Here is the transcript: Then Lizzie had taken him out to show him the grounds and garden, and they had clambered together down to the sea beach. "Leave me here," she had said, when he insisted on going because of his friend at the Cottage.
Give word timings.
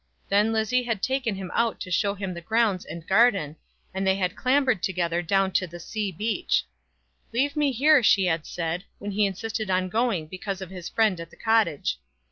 Then 0.29 0.51
Lizzie 0.51 0.81
had 0.81 1.03
taken 1.03 1.35
him 1.35 1.51
out 1.53 1.79
to 1.81 1.91
show 1.91 2.15
him 2.15 2.33
the 2.33 2.41
grounds 2.41 2.85
and 2.85 3.05
garden, 3.05 3.55
and 3.93 4.01
they 4.07 4.15
had 4.15 4.35
clambered 4.35 4.81
together 4.81 5.21
down 5.21 5.51
to 5.51 5.67
the 5.67 5.79
sea 5.79 6.11
beach. 6.11 6.63
"Leave 7.31 7.55
me 7.55 7.71
here," 7.71 8.01
she 8.01 8.25
had 8.25 8.47
said, 8.47 8.83
when 8.97 9.11
he 9.11 9.27
insisted 9.27 9.69
on 9.69 9.89
going 9.89 10.25
because 10.25 10.59
of 10.59 10.71
his 10.71 10.89
friend 10.89 11.19
at 11.19 11.29
the 11.29 11.37
Cottage. 11.37 11.99